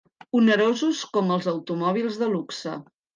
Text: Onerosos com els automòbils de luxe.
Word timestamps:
Onerosos 0.37 1.01
com 1.17 1.33
els 1.35 1.49
automòbils 1.51 2.17
de 2.23 2.31
luxe. 2.33 2.75